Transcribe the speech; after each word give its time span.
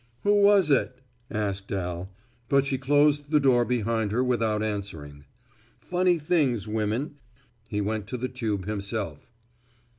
"Who 0.23 0.41
was 0.41 0.71
it!" 0.71 0.99
asked 1.29 1.71
Al, 1.71 2.09
but 2.49 2.65
she 2.65 2.79
closed 2.79 3.29
the 3.29 3.39
door 3.39 3.63
behind 3.65 4.11
her 4.11 4.23
without 4.23 4.63
answering. 4.63 5.25
Funny 5.79 6.17
things, 6.17 6.67
women. 6.67 7.19
He 7.67 7.81
went 7.81 8.07
to 8.07 8.17
the 8.17 8.27
tube 8.27 8.65
himself. 8.65 9.31